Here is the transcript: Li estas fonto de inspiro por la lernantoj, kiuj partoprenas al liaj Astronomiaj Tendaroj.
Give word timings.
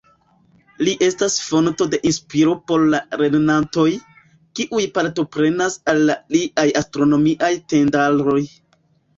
Li 0.85 0.93
estas 1.07 1.33
fonto 1.49 1.85
de 1.91 1.99
inspiro 2.11 2.55
por 2.71 2.85
la 2.95 3.01
lernantoj, 3.23 3.85
kiuj 4.61 4.83
partoprenas 4.97 5.79
al 5.95 6.03
liaj 6.37 6.67
Astronomiaj 6.83 7.53
Tendaroj. 7.75 8.41